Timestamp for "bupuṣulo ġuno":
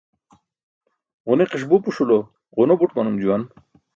1.69-2.73